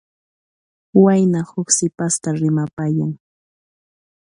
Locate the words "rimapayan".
2.39-3.11